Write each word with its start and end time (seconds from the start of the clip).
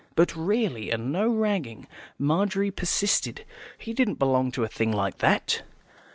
But 0.15 0.35
really, 0.35 0.89
and 0.89 1.11
no 1.11 1.27
ragging, 1.29 1.85
Margery 2.17 2.71
persisted, 2.71 3.45
he 3.77 3.93
didn't 3.93 4.17
belong 4.17 4.49
to 4.53 4.63
a 4.63 4.67
thing 4.67 4.91
like 4.91 5.19
that? 5.19 5.61